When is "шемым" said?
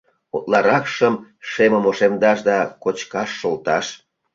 1.49-1.85